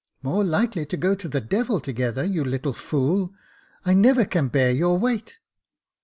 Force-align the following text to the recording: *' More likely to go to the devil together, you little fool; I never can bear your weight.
*' 0.15 0.23
More 0.23 0.43
likely 0.43 0.83
to 0.87 0.97
go 0.97 1.13
to 1.13 1.27
the 1.27 1.39
devil 1.41 1.79
together, 1.79 2.23
you 2.25 2.43
little 2.43 2.73
fool; 2.73 3.35
I 3.85 3.93
never 3.93 4.25
can 4.25 4.47
bear 4.47 4.71
your 4.71 4.97
weight. 4.97 5.37